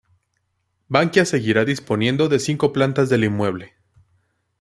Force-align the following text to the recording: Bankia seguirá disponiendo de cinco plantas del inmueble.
Bankia 0.89 1.25
seguirá 1.25 1.63
disponiendo 1.63 2.27
de 2.27 2.39
cinco 2.39 2.73
plantas 2.73 3.07
del 3.09 3.23
inmueble. 3.25 3.75